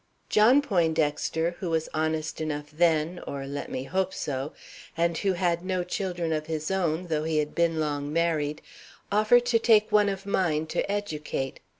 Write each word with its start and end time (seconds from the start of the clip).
John 0.29 0.63
Poindexter, 0.63 1.57
who 1.59 1.69
was 1.69 1.87
honest 1.93 2.41
enough 2.41 2.71
then, 2.71 3.19
or 3.27 3.45
let 3.45 3.69
me 3.69 3.83
hope 3.83 4.15
so, 4.15 4.51
and 4.97 5.15
who 5.19 5.33
had 5.33 5.63
no 5.63 5.83
children 5.83 6.33
of 6.33 6.47
his 6.47 6.71
own, 6.71 7.05
though 7.05 7.23
he 7.23 7.37
had 7.37 7.53
been 7.53 7.79
long 7.79 8.11
married, 8.11 8.63
offered 9.11 9.45
to 9.45 9.59
take 9.59 9.91
one 9.91 10.09
of 10.09 10.25
mine 10.25 10.65
to 10.65 10.91
educate. 10.91 11.59